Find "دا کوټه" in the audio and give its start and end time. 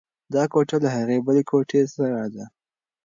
0.33-0.77